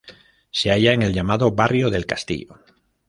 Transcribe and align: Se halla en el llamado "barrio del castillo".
Se 0.49 0.71
halla 0.71 0.93
en 0.93 1.03
el 1.03 1.13
llamado 1.13 1.51
"barrio 1.51 1.91
del 1.91 2.07
castillo". 2.07 2.57